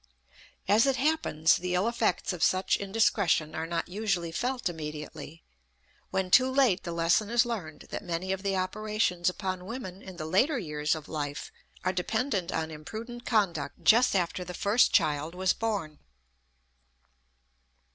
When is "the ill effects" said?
1.57-2.33